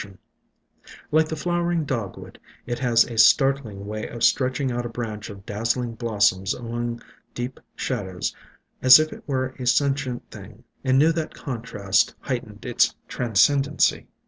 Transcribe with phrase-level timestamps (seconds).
[0.03, 4.71] 106 IN SILENT WOODS Like the Flowering Dogwood, it has a startling way of stretching
[4.71, 7.03] out a branch of dazzling blos soms among
[7.35, 8.35] deep shadows,
[8.81, 14.07] as if it were a sentient thing, and knew that contrast heightened its tran scendency.